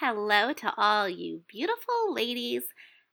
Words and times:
Hello 0.00 0.52
to 0.52 0.72
all 0.76 1.08
you 1.08 1.40
beautiful 1.48 2.14
ladies 2.14 2.62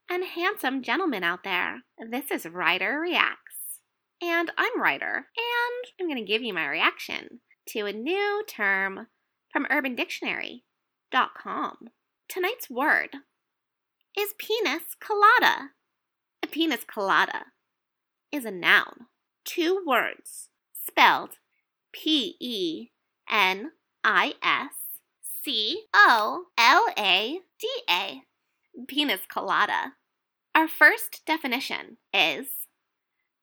and 0.08 0.22
handsome 0.22 0.84
gentlemen 0.84 1.24
out 1.24 1.42
there. 1.42 1.82
This 1.98 2.30
is 2.30 2.46
Ryder 2.46 3.00
Reacts. 3.00 3.80
And 4.22 4.52
I'm 4.56 4.80
Ryder, 4.80 5.26
and 5.36 5.84
I'm 6.00 6.06
going 6.06 6.24
to 6.24 6.24
give 6.24 6.42
you 6.42 6.54
my 6.54 6.68
reaction 6.68 7.40
to 7.70 7.86
a 7.86 7.92
new 7.92 8.44
term 8.48 9.08
from 9.52 9.66
UrbanDictionary.com. 9.66 11.76
Tonight's 12.28 12.70
word 12.70 13.16
is 14.16 14.34
penis 14.38 14.94
colada. 15.00 15.70
A 16.40 16.46
penis 16.46 16.84
colada 16.86 17.46
is 18.30 18.44
a 18.44 18.52
noun. 18.52 19.06
Two 19.44 19.82
words 19.84 20.50
spelled 20.72 21.38
P 21.92 22.36
E 22.38 22.90
N 23.28 23.72
I 24.04 24.34
S 24.40 24.85
C 25.46 25.84
O 25.94 26.46
L 26.58 26.86
A 26.98 27.38
D 27.60 27.68
A. 27.88 28.22
Penis 28.88 29.20
colada. 29.28 29.92
Our 30.56 30.66
first 30.66 31.22
definition 31.24 31.98
is 32.12 32.48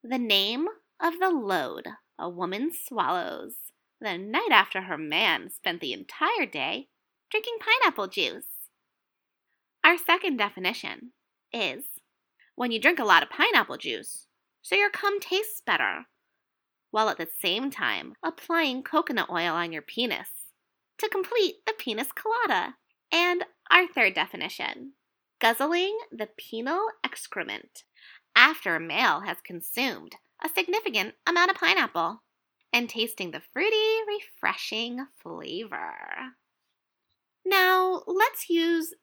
the 0.04 0.18
name 0.18 0.68
of 1.02 1.14
the 1.22 1.30
load 1.30 1.88
a 2.20 2.30
woman 2.30 2.72
swallows 2.74 3.54
the 4.02 4.18
night 4.18 4.50
after 4.52 4.82
her 4.82 4.98
man 4.98 5.50
spent 5.50 5.80
the 5.80 5.94
entire 5.94 6.46
day 6.46 6.90
drinking 7.32 7.56
pineapple 7.62 8.08
juice. 8.08 8.68
Our 9.82 9.98
second 9.98 10.36
definition 10.36 11.14
is 11.54 11.86
when 12.56 12.74
you 12.74 12.82
drink 12.82 13.00
a 13.00 13.06
lot 13.06 13.24
of 13.24 13.30
pineapple 13.30 13.78
juice, 13.78 14.28
so 14.62 14.76
your 14.76 14.90
cum 14.90 15.22
tastes 15.22 15.62
better, 15.66 16.08
while 16.92 17.08
at 17.08 17.18
the 17.18 17.30
same 17.42 17.72
time 17.72 18.16
applying 18.22 18.84
coconut 18.84 19.30
oil 19.30 19.54
on 19.54 19.72
your 19.72 19.82
penis 19.82 20.43
to 21.04 21.10
complete 21.10 21.56
the 21.66 21.74
penis 21.78 22.12
colada. 22.12 22.76
And 23.12 23.46
our 23.70 23.88
third 23.88 24.14
definition 24.14 24.94
guzzling 25.40 25.98
the 26.10 26.30
penile 26.40 26.88
excrement 27.04 27.84
after 28.36 28.76
a 28.76 28.80
male 28.80 29.22
has 29.22 29.38
consumed 29.46 30.16
a 30.44 30.50
significant 30.50 31.16
amount 31.28 31.52
of 31.52 31.58
pineapple 31.58 32.24
and 32.72 32.90
tasting 32.90 33.32
the 33.32 33.42
fruity, 33.52 34.00
refreshing 34.08 35.06
flavor. 35.22 35.96
Now, 37.46 38.04
let's 38.08 38.50
use 38.50 38.94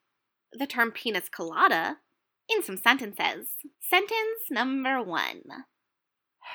the 0.53 0.67
term 0.67 0.91
penis 0.91 1.29
colada 1.29 1.99
in 2.49 2.63
some 2.63 2.77
sentences. 2.77 3.57
Sentence 3.79 4.51
number 4.51 5.03
one 5.03 5.43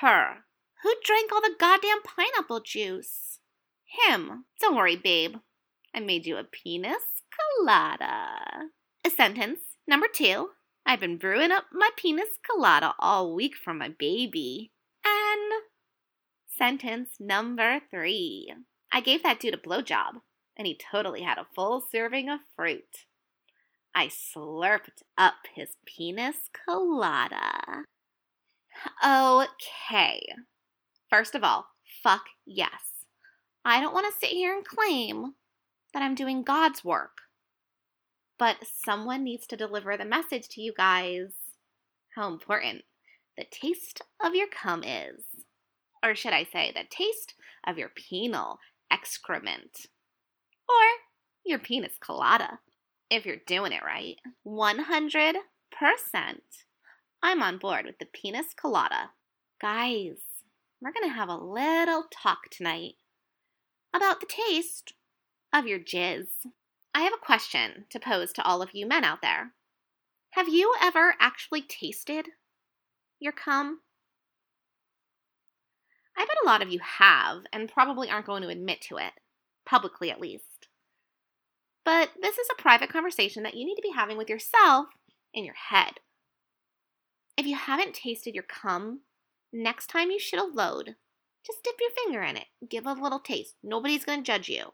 Her. 0.00 0.44
Who 0.82 0.92
drank 1.02 1.32
all 1.32 1.40
the 1.40 1.54
goddamn 1.58 2.02
pineapple 2.02 2.60
juice? 2.60 3.38
Him. 3.86 4.44
Don't 4.60 4.76
worry, 4.76 4.96
babe. 4.96 5.36
I 5.94 6.00
made 6.00 6.26
you 6.26 6.36
a 6.36 6.44
penis 6.44 7.22
colada. 7.60 8.70
A 9.04 9.10
sentence 9.10 9.60
number 9.86 10.06
two. 10.12 10.50
I've 10.84 11.00
been 11.00 11.16
brewing 11.16 11.50
up 11.50 11.64
my 11.72 11.90
penis 11.96 12.38
colada 12.48 12.94
all 12.98 13.34
week 13.34 13.54
for 13.56 13.74
my 13.74 13.88
baby. 13.88 14.72
And 15.04 15.62
sentence 16.46 17.10
number 17.18 17.80
three. 17.90 18.52
I 18.92 19.00
gave 19.00 19.22
that 19.22 19.40
dude 19.40 19.54
a 19.54 19.58
blowjob, 19.58 20.20
and 20.56 20.66
he 20.66 20.78
totally 20.78 21.22
had 21.22 21.38
a 21.38 21.46
full 21.54 21.82
serving 21.92 22.28
of 22.28 22.40
fruit. 22.54 23.06
I 23.94 24.08
slurped 24.08 25.02
up 25.16 25.46
his 25.54 25.70
penis 25.86 26.50
colada. 26.64 27.84
Okay. 29.04 30.26
First 31.08 31.34
of 31.34 31.42
all, 31.42 31.66
fuck 32.02 32.26
yes. 32.44 32.95
I 33.68 33.80
don't 33.80 33.92
want 33.92 34.06
to 34.06 34.16
sit 34.16 34.30
here 34.30 34.54
and 34.54 34.64
claim 34.64 35.34
that 35.92 36.00
I'm 36.00 36.14
doing 36.14 36.44
God's 36.44 36.84
work. 36.84 37.22
But 38.38 38.58
someone 38.62 39.24
needs 39.24 39.44
to 39.48 39.56
deliver 39.56 39.96
the 39.96 40.04
message 40.04 40.48
to 40.50 40.62
you 40.62 40.72
guys 40.76 41.30
how 42.14 42.28
important 42.28 42.84
the 43.36 43.44
taste 43.50 44.02
of 44.24 44.36
your 44.36 44.46
cum 44.46 44.84
is. 44.84 45.24
Or 46.00 46.14
should 46.14 46.32
I 46.32 46.44
say, 46.44 46.70
the 46.70 46.84
taste 46.88 47.34
of 47.66 47.76
your 47.76 47.88
penal 47.88 48.60
excrement. 48.88 49.86
Or 50.68 50.84
your 51.44 51.58
penis 51.58 51.94
colada, 51.98 52.60
if 53.10 53.26
you're 53.26 53.36
doing 53.48 53.72
it 53.72 53.82
right. 53.82 54.20
100%. 54.46 55.34
I'm 57.20 57.42
on 57.42 57.58
board 57.58 57.84
with 57.84 57.98
the 57.98 58.06
penis 58.06 58.54
colada. 58.54 59.10
Guys, 59.60 60.18
we're 60.80 60.92
going 60.92 61.10
to 61.10 61.16
have 61.16 61.28
a 61.28 61.36
little 61.36 62.04
talk 62.12 62.48
tonight 62.48 62.94
about 63.96 64.20
the 64.20 64.26
taste 64.26 64.92
of 65.52 65.66
your 65.66 65.78
jizz. 65.78 66.26
I 66.94 67.00
have 67.00 67.12
a 67.14 67.24
question 67.24 67.86
to 67.90 67.98
pose 67.98 68.32
to 68.34 68.44
all 68.44 68.62
of 68.62 68.70
you 68.74 68.86
men 68.86 69.04
out 69.04 69.22
there. 69.22 69.52
Have 70.30 70.48
you 70.48 70.74
ever 70.82 71.14
actually 71.18 71.62
tasted 71.62 72.28
your 73.18 73.32
cum? 73.32 73.80
I 76.16 76.24
bet 76.24 76.36
a 76.42 76.46
lot 76.46 76.62
of 76.62 76.70
you 76.70 76.80
have 76.80 77.42
and 77.52 77.70
probably 77.70 78.10
aren't 78.10 78.26
going 78.26 78.42
to 78.42 78.48
admit 78.48 78.80
to 78.82 78.96
it, 78.96 79.12
publicly 79.64 80.10
at 80.10 80.20
least. 80.20 80.68
But 81.84 82.10
this 82.20 82.36
is 82.36 82.48
a 82.50 82.60
private 82.60 82.90
conversation 82.90 83.42
that 83.44 83.54
you 83.54 83.64
need 83.64 83.76
to 83.76 83.82
be 83.82 83.92
having 83.94 84.18
with 84.18 84.28
yourself 84.28 84.86
in 85.32 85.44
your 85.44 85.54
head. 85.54 86.00
If 87.36 87.46
you 87.46 87.56
haven't 87.56 87.94
tasted 87.94 88.34
your 88.34 88.44
cum, 88.44 89.00
next 89.52 89.88
time 89.88 90.10
you 90.10 90.18
should 90.18 90.40
a 90.40 90.44
load, 90.44 90.96
just 91.46 91.62
dip 91.62 91.74
your 91.80 91.90
finger 91.90 92.22
in 92.22 92.36
it. 92.36 92.46
Give 92.68 92.86
a 92.86 92.92
little 92.92 93.20
taste. 93.20 93.54
Nobody's 93.62 94.04
going 94.04 94.22
to 94.22 94.26
judge 94.26 94.48
you. 94.48 94.72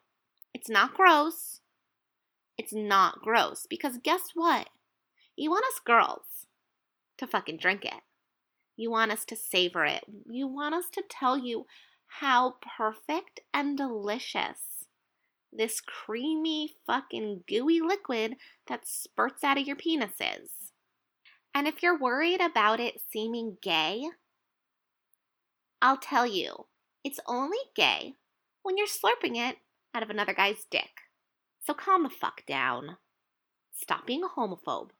It's 0.54 0.70
not 0.70 0.94
gross. 0.94 1.60
It's 2.56 2.72
not 2.72 3.20
gross 3.22 3.66
because 3.68 3.98
guess 4.02 4.30
what? 4.34 4.68
You 5.36 5.50
want 5.50 5.64
us 5.66 5.80
girls 5.84 6.46
to 7.18 7.26
fucking 7.26 7.58
drink 7.58 7.84
it. 7.84 8.02
You 8.76 8.90
want 8.90 9.12
us 9.12 9.24
to 9.26 9.36
savor 9.36 9.84
it. 9.84 10.04
You 10.28 10.46
want 10.46 10.74
us 10.74 10.86
to 10.92 11.02
tell 11.08 11.38
you 11.38 11.66
how 12.06 12.56
perfect 12.76 13.40
and 13.52 13.76
delicious 13.76 14.86
this 15.52 15.80
creamy, 15.80 16.70
fucking 16.86 17.44
gooey 17.46 17.80
liquid 17.80 18.36
that 18.68 18.88
spurts 18.88 19.44
out 19.44 19.58
of 19.58 19.66
your 19.66 19.76
penis 19.76 20.14
is. 20.20 20.72
And 21.54 21.68
if 21.68 21.82
you're 21.82 21.98
worried 21.98 22.40
about 22.40 22.80
it 22.80 23.00
seeming 23.10 23.58
gay, 23.62 24.04
I'll 25.82 25.96
tell 25.96 26.28
you, 26.28 26.66
it's 27.02 27.18
only 27.26 27.58
gay 27.74 28.14
when 28.62 28.78
you're 28.78 28.86
slurping 28.86 29.36
it 29.36 29.56
out 29.92 30.04
of 30.04 30.10
another 30.10 30.32
guy's 30.32 30.64
dick. 30.70 31.02
So 31.60 31.74
calm 31.74 32.04
the 32.04 32.08
fuck 32.08 32.46
down. 32.46 32.98
Stop 33.74 34.06
being 34.06 34.22
a 34.22 34.28
homophobe 34.28 34.90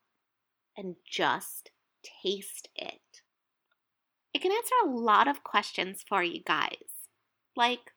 and 0.76 0.96
just 1.08 1.70
taste 2.02 2.68
it. 2.74 3.22
It 4.34 4.42
can 4.42 4.50
answer 4.50 4.74
a 4.82 4.88
lot 4.88 5.28
of 5.28 5.44
questions 5.44 6.04
for 6.06 6.24
you 6.24 6.42
guys. 6.44 7.06
Like, 7.54 7.92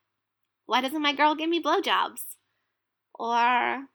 why 0.66 0.80
doesn't 0.80 1.02
my 1.02 1.12
girl 1.12 1.34
give 1.34 1.50
me 1.50 1.60
blowjobs? 1.60 2.36
Or, 3.18 3.86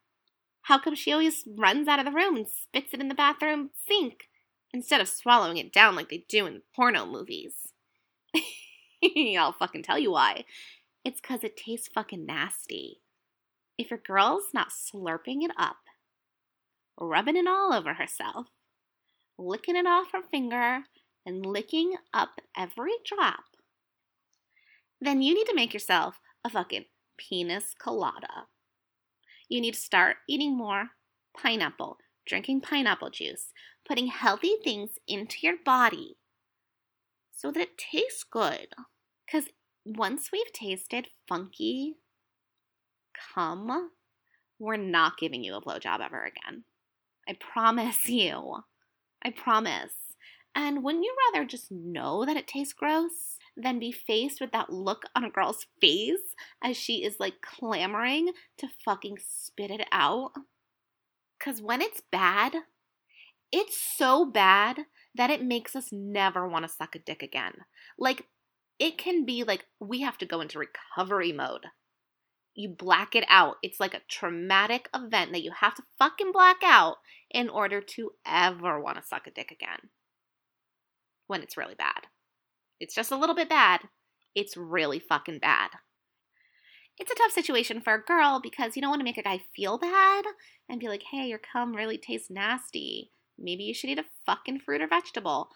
how 0.64 0.80
come 0.84 0.96
she 0.96 1.14
always 1.14 1.46
runs 1.48 1.88
out 1.88 2.00
of 2.00 2.06
the 2.06 2.12
room 2.12 2.36
and 2.36 2.48
spits 2.48 2.94
it 2.94 3.00
in 3.00 3.08
the 3.08 3.16
bathroom 3.16 3.70
sink 3.88 4.28
instead 4.74 5.00
of 5.00 5.08
swallowing 5.08 5.56
it 5.56 5.72
down 5.72 5.96
like 5.96 6.10
they 6.10 6.26
do 6.28 6.46
in 6.46 6.64
porno 6.76 7.06
movies? 7.06 7.54
I'll 9.38 9.54
fucking 9.54 9.84
tell 9.84 10.00
you 10.00 10.12
why. 10.12 10.46
It's 11.04 11.22
because 11.22 11.44
it 11.44 11.58
tastes 11.58 11.90
fucking 11.94 12.26
nasty. 12.26 13.02
If 13.78 13.90
your 13.90 14.00
girl's 14.00 14.54
not 14.54 14.70
slurping 14.70 15.44
it 15.44 15.52
up, 15.58 15.78
rubbing 17.00 17.36
it 17.36 17.48
all 17.48 17.74
over 17.74 17.96
herself, 17.96 18.48
licking 19.38 19.76
it 19.76 19.88
off 19.88 20.12
her 20.14 20.22
finger, 20.22 20.84
and 21.26 21.46
licking 21.46 21.96
up 22.14 22.42
every 22.58 22.94
drop, 23.06 23.44
then 25.00 25.22
you 25.22 25.34
need 25.34 25.48
to 25.48 25.56
make 25.56 25.74
yourself 25.74 26.20
a 26.44 26.50
fucking 26.50 26.86
penis 27.18 27.74
colada. 27.80 28.48
You 29.50 29.62
need 29.62 29.74
to 29.74 29.80
start 29.80 30.18
eating 30.30 30.56
more 30.56 30.90
pineapple, 31.36 31.98
drinking 32.28 32.62
pineapple 32.62 33.10
juice, 33.10 33.52
putting 33.88 34.08
healthy 34.08 34.56
things 34.64 34.92
into 35.08 35.38
your 35.42 35.58
body 35.66 36.18
so 37.34 37.52
that 37.52 37.62
it 37.62 37.78
tastes 37.78 38.24
good. 38.24 38.68
Because 39.32 39.50
once 39.86 40.30
we've 40.32 40.52
tasted 40.52 41.08
funky 41.28 41.96
cum, 43.34 43.92
we're 44.60 44.78
not 44.78 45.18
giving 45.18 45.44
you 45.44 45.56
a 45.56 45.62
blowjob 45.62 46.04
ever 46.04 46.24
again. 46.24 46.64
I 47.28 47.38
promise 47.40 48.06
you. 48.10 48.58
I 49.24 49.30
promise. 49.30 49.94
And 50.54 50.84
wouldn't 50.84 51.06
you 51.06 51.16
rather 51.34 51.46
just 51.46 51.72
know 51.72 52.26
that 52.26 52.36
it 52.36 52.48
tastes 52.48 52.74
gross 52.74 53.38
than 53.56 53.80
be 53.80 53.92
faced 53.92 54.42
with 54.42 54.52
that 54.52 54.70
look 54.70 55.04
on 55.16 55.24
a 55.24 55.30
girl's 55.30 55.66
face 55.80 56.36
as 56.62 56.76
she 56.76 57.04
is 57.06 57.20
like 57.20 57.42
clamoring 57.42 58.34
to 58.58 58.68
fucking 58.84 59.18
spit 59.26 59.72
it 59.72 59.88
out? 59.94 60.32
Because 61.40 61.62
when 61.62 61.82
it's 61.82 62.02
bad, 62.12 62.54
it's 63.52 63.80
so 63.80 64.26
bad 64.26 64.80
that 65.16 65.30
it 65.30 65.44
makes 65.44 65.76
us 65.76 65.90
never 65.92 66.48
want 66.48 66.66
to 66.68 66.74
suck 66.74 66.96
a 66.96 67.00
dick 67.00 67.24
again. 67.24 67.54
Like, 67.98 68.26
it 68.82 68.98
can 68.98 69.24
be 69.24 69.44
like 69.44 69.66
we 69.80 70.02
have 70.02 70.18
to 70.18 70.26
go 70.26 70.42
into 70.42 70.60
recovery 70.60 71.32
mode 71.32 71.68
you 72.54 72.70
black 72.70 73.16
it 73.16 73.26
out. 73.30 73.58
It's 73.62 73.80
like 73.80 73.94
a 73.94 74.02
traumatic 74.10 74.90
event 74.94 75.32
that 75.32 75.44
you 75.44 75.52
have 75.60 75.76
to 75.76 75.84
fucking 75.98 76.32
black 76.32 76.58
out 76.64 76.98
in 77.30 77.50
order 77.50 77.82
to 77.82 78.12
ever 78.26 78.80
want 78.80 78.98
to 78.98 79.04
suck 79.04 79.28
a 79.28 79.32
dick 79.32 79.52
again. 79.52 79.90
When 81.28 81.42
it's 81.42 81.58
really 81.58 81.76
bad. 81.76 82.08
It's 82.80 82.96
just 82.96 83.12
a 83.12 83.16
little 83.16 83.36
bit 83.36 83.50
bad. 83.50 83.82
It's 84.36 84.58
really 84.58 85.00
fucking 85.00 85.40
bad. 85.40 85.70
It's 86.98 87.12
a 87.12 87.16
tough 87.16 87.32
situation 87.32 87.82
for 87.82 87.94
a 87.94 88.04
girl 88.04 88.40
because 88.42 88.76
you 88.76 88.82
don't 88.82 88.92
want 88.92 89.00
to 89.00 89.06
make 89.06 89.18
a 89.18 89.24
guy 89.24 89.42
feel 89.56 89.78
bad 89.78 90.26
and 90.70 90.80
be 90.80 90.88
like, 90.88 91.04
hey, 91.10 91.28
your 91.28 91.40
cum 91.40 91.74
really 91.76 91.98
tastes 91.98 92.30
nasty. 92.30 93.12
Maybe 93.40 93.64
you 93.64 93.74
should 93.74 93.90
eat 93.90 94.00
a 94.00 94.06
fucking 94.26 94.60
fruit 94.60 94.82
or 94.82 94.88
vegetable. 94.88 95.50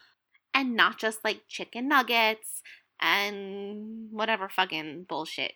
And 0.54 0.76
not 0.76 0.98
just 0.98 1.24
like 1.26 1.42
chicken 1.50 1.90
nuggets 1.90 2.62
and 3.02 4.08
whatever 4.12 4.50
fucking 4.50 5.06
bullshit 5.08 5.54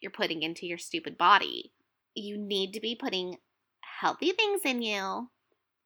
you're 0.00 0.10
putting 0.10 0.42
into 0.42 0.66
your 0.66 0.78
stupid 0.78 1.16
body. 1.16 1.72
You 2.14 2.36
need 2.36 2.72
to 2.72 2.80
be 2.80 2.94
putting 2.94 3.38
healthy 4.00 4.32
things 4.32 4.62
in 4.64 4.82
you 4.82 5.30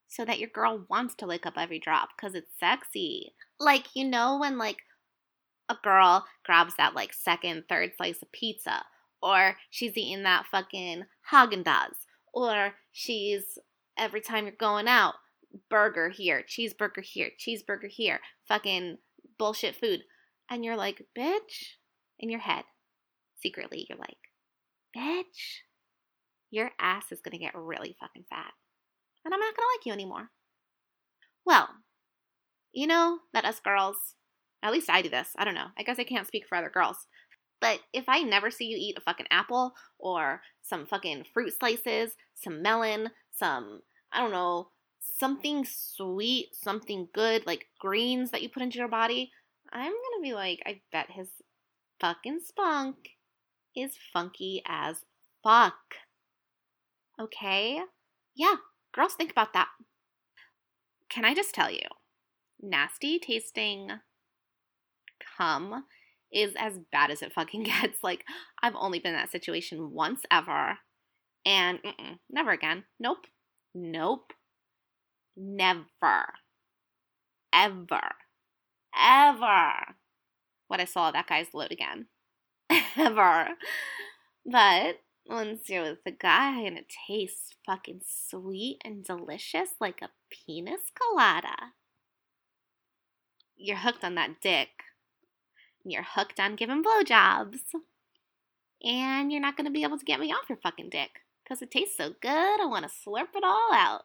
so 0.09 0.25
that 0.25 0.39
your 0.39 0.49
girl 0.49 0.87
wants 0.89 1.15
to 1.17 1.27
lick 1.27 1.47
up 1.47 1.55
every 1.57 1.79
drop 1.79 2.11
because 2.17 2.35
it's 2.35 2.59
sexy. 2.59 3.35
Like, 3.61 3.89
you 3.95 4.05
know, 4.05 4.39
when 4.39 4.59
like 4.59 4.79
a 5.69 5.77
girl 5.83 6.27
grabs 6.45 6.75
that 6.77 6.95
like 6.95 7.13
second, 7.13 7.65
third 7.69 7.93
slice 7.97 8.23
of 8.23 8.33
pizza, 8.33 8.85
or 9.23 9.57
she's 9.71 9.97
eating 9.97 10.23
that 10.23 10.47
fucking 10.51 11.05
Haagen 11.33 11.65
Dazs, 11.65 12.07
or 12.33 12.75
she's 12.93 13.59
every 13.99 14.21
time 14.21 14.45
you're 14.45 14.55
going 14.59 14.89
out, 14.89 15.15
burger 15.69 16.09
here, 16.09 16.43
cheeseburger 16.47 17.03
here, 17.03 17.31
cheeseburger 17.39 17.89
here, 17.89 18.21
fucking 18.47 18.99
bullshit 19.39 19.75
food. 19.75 20.03
And 20.51 20.65
you're 20.65 20.77
like, 20.77 21.03
bitch, 21.17 21.75
in 22.19 22.31
your 22.31 22.41
head, 22.41 22.65
secretly, 23.41 23.87
you're 23.89 23.99
like, 23.99 24.17
bitch, 24.97 25.63
your 26.51 26.71
ass 26.81 27.07
is 27.11 27.21
gonna 27.21 27.39
get 27.39 27.55
really 27.55 27.97
fucking 28.01 28.25
fat. 28.31 28.53
And 29.25 29.35
I'm 29.35 29.41
not 29.41 29.57
gonna 29.57 29.69
like 29.77 29.87
you 29.87 29.93
anymore. 29.93 30.31
Well, 31.45 31.69
you 32.73 32.87
know 32.87 33.19
that 33.33 33.45
us 33.45 33.61
girls, 33.61 33.97
at 34.63 34.73
least 34.73 34.91
I 34.91 35.03
do 35.03 35.09
this, 35.09 35.31
I 35.37 35.45
don't 35.45 35.55
know, 35.55 35.69
I 35.79 35.83
guess 35.83 35.99
I 35.99 36.05
can't 36.05 36.27
speak 36.27 36.45
for 36.49 36.57
other 36.57 36.71
girls. 36.71 37.07
But 37.61 37.81
if 37.93 38.05
I 38.09 38.23
never 38.23 38.51
see 38.51 38.67
you 38.67 38.77
eat 38.79 38.99
a 38.99 39.01
fucking 39.01 39.27
apple 39.31 39.75
or 39.99 40.43
some 40.63 40.87
fucking 40.87 41.25
fruit 41.33 41.55
slices, 41.59 42.13
some 42.35 42.63
melon, 42.63 43.11
some, 43.33 43.81
I 44.13 44.21
don't 44.21 44.33
know, 44.33 44.69
something 45.01 45.65
sweet, 45.65 46.55
something 46.55 47.09
good, 47.15 47.47
like 47.47 47.67
greens 47.81 48.31
that 48.31 48.43
you 48.43 48.49
put 48.49 48.63
into 48.63 48.79
your 48.79 48.89
body, 48.89 49.33
I'm 49.73 49.93
gonna 49.93 50.23
be 50.23 50.35
like, 50.35 50.63
I 50.67 50.81
bet 50.93 51.11
his 51.11 51.29
fucking 52.01 52.41
spunk 52.45 52.97
is 53.75 53.93
funky 54.13 54.63
as 54.67 55.05
fuck. 55.43 55.97
Okay? 57.21 57.81
Yeah, 58.35 58.57
girls, 58.95 59.15
think 59.15 59.31
about 59.31 59.53
that. 59.55 59.69
Can 61.09 61.25
I 61.25 61.35
just 61.35 61.55
tell 61.55 61.71
you, 61.71 61.87
nasty 62.61 63.19
tasting 63.19 63.91
cum 65.37 65.85
is 66.33 66.55
as 66.59 66.79
bad 66.93 67.11
as 67.11 67.23
it 67.23 67.33
fucking 67.33 67.63
gets. 67.83 68.03
Like, 68.03 68.25
I've 68.63 68.77
only 68.77 68.99
been 68.99 69.15
in 69.15 69.19
that 69.19 69.31
situation 69.31 69.93
once 69.93 70.23
ever. 70.31 70.79
And 71.45 71.79
never 72.29 72.51
again. 72.51 72.85
Nope. 72.99 73.27
Nope. 73.75 74.33
Never. 75.37 75.85
Ever. 77.53 78.15
Ever. 79.01 79.97
What 80.69 80.81
I 80.81 80.85
saw 80.85 81.11
that 81.11 81.27
guy's 81.27 81.55
load 81.55 81.73
again. 81.73 82.07
ever. 82.97 83.49
But 84.45 85.01
once 85.27 85.69
you're 85.69 85.83
with 85.83 86.05
the 86.05 86.13
guy 86.13 86.61
and 86.61 86.79
it 86.79 86.93
tastes 87.07 87.55
fucking 87.65 88.03
sweet 88.07 88.79
and 88.85 89.05
delicious 89.05 89.71
like 89.81 90.01
a 90.03 90.11
penis 90.31 90.93
colada, 90.95 91.73
you're 93.57 93.79
hooked 93.79 94.05
on 94.05 94.15
that 94.17 94.41
dick. 94.41 94.69
You're 95.85 96.07
hooked 96.09 96.41
on 96.41 96.57
giving 96.57 96.83
blowjobs. 96.83 97.61
And 98.83 99.33
you're 99.33 99.41
not 99.41 99.57
to 99.57 99.71
be 99.71 99.83
able 99.83 99.99
to 99.99 100.05
get 100.05 100.21
me 100.21 100.33
off 100.33 100.49
your 100.49 100.59
fucking 100.59 100.91
dick 100.91 101.11
because 101.43 101.63
it 101.63 101.71
tastes 101.71 101.97
so 101.97 102.15
good. 102.21 102.61
I 102.61 102.67
want 102.67 102.85
to 102.85 102.91
slurp 103.09 103.35
it 103.35 103.45
all 103.45 103.73
out. 103.73 104.05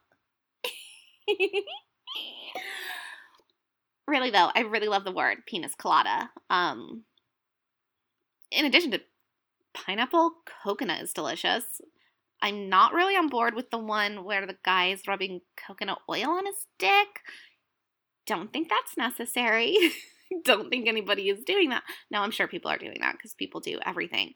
really 4.07 4.31
though, 4.31 4.49
I 4.53 4.61
really 4.61 4.87
love 4.87 5.03
the 5.03 5.11
word 5.11 5.45
penis 5.45 5.75
colada. 5.75 6.29
Um, 6.49 7.03
in 8.51 8.65
addition 8.65 8.91
to 8.91 9.01
pineapple, 9.73 10.33
coconut 10.63 11.01
is 11.01 11.13
delicious. 11.13 11.81
I'm 12.41 12.69
not 12.69 12.93
really 12.93 13.15
on 13.15 13.29
board 13.29 13.53
with 13.53 13.69
the 13.69 13.77
one 13.77 14.23
where 14.23 14.45
the 14.45 14.57
guy 14.63 14.87
is 14.87 15.07
rubbing 15.07 15.41
coconut 15.55 15.99
oil 16.09 16.29
on 16.31 16.45
his 16.45 16.65
dick. 16.79 17.21
Don't 18.25 18.51
think 18.51 18.69
that's 18.69 18.97
necessary. 18.97 19.77
Don't 20.43 20.69
think 20.69 20.87
anybody 20.87 21.29
is 21.29 21.43
doing 21.43 21.69
that. 21.69 21.83
Now, 22.09 22.23
I'm 22.23 22.31
sure 22.31 22.47
people 22.47 22.71
are 22.71 22.77
doing 22.77 22.97
that 23.01 23.13
because 23.13 23.33
people 23.33 23.59
do 23.59 23.79
everything. 23.85 24.33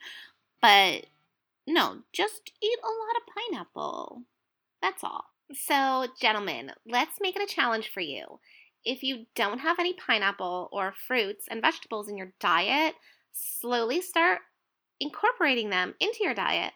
But 0.62 1.06
no, 1.66 2.00
just 2.14 2.52
eat 2.62 2.80
a 2.84 2.88
lot 2.88 3.18
of 3.18 3.34
pineapple. 3.34 4.22
That's 4.82 5.04
all. 5.04 5.26
So, 5.54 6.08
gentlemen, 6.20 6.72
let's 6.88 7.20
make 7.22 7.36
it 7.36 7.42
a 7.42 7.54
challenge 7.54 7.92
for 7.92 8.02
you. 8.02 8.40
If 8.86 9.02
you 9.02 9.26
don't 9.36 9.60
have 9.60 9.80
any 9.80 9.94
pineapple 9.94 10.70
or 10.72 10.94
fruits 11.08 11.46
and 11.50 11.62
vegetables 11.62 12.08
in 12.08 12.18
your 12.18 12.34
diet, 12.40 12.94
slowly 13.32 14.02
start 14.02 14.40
incorporating 15.00 15.70
them 15.70 15.96
into 16.00 16.20
your 16.22 16.34
diet 16.34 16.72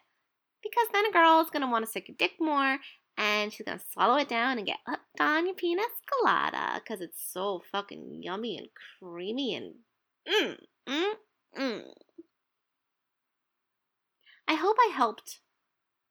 because 0.62 0.88
then 0.92 1.06
a 1.06 1.12
girl 1.12 1.40
is 1.40 1.50
going 1.50 1.62
to 1.62 1.70
want 1.70 1.86
to 1.86 1.90
suck 1.90 2.08
your 2.08 2.16
dick 2.18 2.32
more 2.38 2.78
and 3.16 3.52
she's 3.52 3.64
going 3.64 3.78
to 3.78 3.84
swallow 3.92 4.16
it 4.16 4.28
down 4.28 4.58
and 4.58 4.66
get 4.66 4.78
hooked 4.86 5.20
on 5.20 5.46
your 5.46 5.54
penis 5.54 5.86
colada 6.06 6.80
because 6.82 7.00
it's 7.00 7.22
so 7.32 7.62
fucking 7.70 8.20
yummy 8.22 8.58
and 8.58 8.68
creamy 8.98 9.54
and 9.54 9.74
mm, 10.28 10.56
mm, 10.88 11.12
mm. 11.56 11.82
I 14.48 14.54
hope 14.54 14.76
I 14.80 14.92
helped 14.94 15.40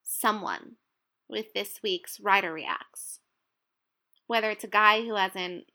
someone 0.03 0.77
with 1.27 1.53
this 1.53 1.81
week's 1.83 2.19
Ryder 2.19 2.53
Reacts. 2.53 3.19
Whether 4.27 4.49
it's 4.49 4.63
a 4.63 4.67
guy 4.67 5.01
who 5.01 5.15
hasn't 5.15 5.65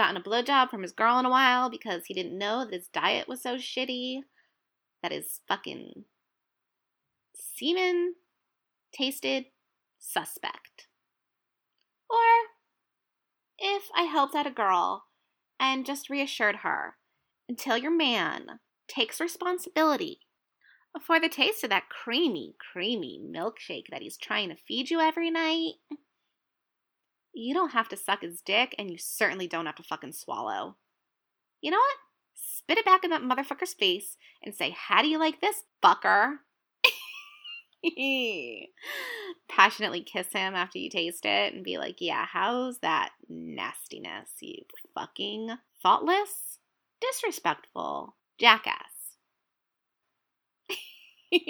gotten 0.00 0.16
a 0.16 0.22
blowjob 0.22 0.70
from 0.70 0.80
his 0.80 0.92
girl 0.92 1.18
in 1.18 1.26
a 1.26 1.30
while 1.30 1.68
because 1.68 2.06
he 2.06 2.14
didn't 2.14 2.38
know 2.38 2.64
that 2.64 2.72
his 2.72 2.88
diet 2.88 3.28
was 3.28 3.42
so 3.42 3.56
shitty, 3.56 4.20
that 5.02 5.12
his 5.12 5.40
fucking 5.46 6.04
semen 7.34 8.14
tasted 8.94 9.44
suspect. 9.98 10.88
Or 12.08 12.16
if 13.58 13.90
I 13.94 14.04
helped 14.04 14.34
out 14.34 14.46
a 14.46 14.50
girl 14.50 15.04
and 15.60 15.84
just 15.84 16.08
reassured 16.08 16.56
her 16.56 16.94
until 17.46 17.76
your 17.76 17.94
man 17.94 18.60
takes 18.88 19.20
responsibility 19.20 20.20
for 21.06 21.20
the 21.20 21.28
taste 21.28 21.62
of 21.62 21.68
that 21.68 21.90
creamy, 21.90 22.54
creamy 22.72 23.20
milkshake 23.22 23.88
that 23.90 24.00
he's 24.00 24.16
trying 24.16 24.48
to 24.48 24.56
feed 24.56 24.88
you 24.88 24.98
every 24.98 25.30
night. 25.30 25.74
You 27.32 27.54
don't 27.54 27.70
have 27.72 27.88
to 27.90 27.96
suck 27.96 28.22
his 28.22 28.40
dick, 28.40 28.74
and 28.78 28.90
you 28.90 28.98
certainly 28.98 29.46
don't 29.46 29.66
have 29.66 29.76
to 29.76 29.82
fucking 29.82 30.12
swallow. 30.12 30.76
You 31.60 31.70
know 31.70 31.78
what? 31.78 31.96
Spit 32.34 32.78
it 32.78 32.84
back 32.84 33.04
in 33.04 33.10
that 33.10 33.22
motherfucker's 33.22 33.74
face 33.74 34.16
and 34.42 34.54
say, 34.54 34.70
How 34.70 35.02
do 35.02 35.08
you 35.08 35.18
like 35.18 35.40
this, 35.40 35.62
fucker? 35.84 36.38
Passionately 39.48 40.02
kiss 40.02 40.32
him 40.32 40.54
after 40.54 40.78
you 40.78 40.90
taste 40.90 41.24
it 41.24 41.54
and 41.54 41.64
be 41.64 41.78
like, 41.78 41.96
Yeah, 42.00 42.26
how's 42.26 42.78
that 42.78 43.10
nastiness, 43.28 44.30
you 44.40 44.64
fucking 44.94 45.50
thoughtless, 45.82 46.58
disrespectful 47.00 48.16
jackass? 48.38 49.16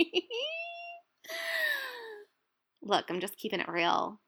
Look, 2.83 3.07
I'm 3.09 3.21
just 3.21 3.37
keeping 3.37 3.61
it 3.61 3.69
real. 3.69 4.21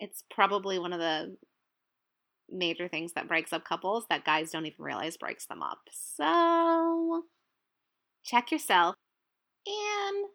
It's 0.00 0.24
probably 0.30 0.78
one 0.78 0.92
of 0.92 0.98
the 0.98 1.36
major 2.50 2.88
things 2.88 3.12
that 3.12 3.28
breaks 3.28 3.52
up 3.52 3.64
couples 3.64 4.06
that 4.10 4.24
guys 4.24 4.50
don't 4.50 4.66
even 4.66 4.84
realize 4.84 5.16
breaks 5.16 5.46
them 5.46 5.62
up. 5.62 5.80
So, 5.92 7.24
check 8.24 8.50
yourself 8.50 8.96
and 9.66 10.26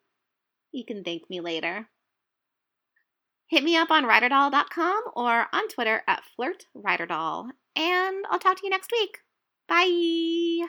you 0.72 0.86
can 0.86 1.04
thank 1.04 1.30
me 1.30 1.42
later. 1.42 1.88
Hit 3.48 3.64
me 3.64 3.76
up 3.76 3.92
on 3.92 4.06
ryderdoll.com 4.06 5.04
or 5.16 5.48
on 5.54 5.68
Twitter 5.68 6.04
at 6.08 6.24
flirtryderdoll. 6.40 7.50
And 7.76 8.26
I'll 8.30 8.40
talk 8.40 8.58
to 8.58 8.64
you 8.64 8.70
next 8.70 8.92
week. 8.92 9.20
Bye. 9.68 10.68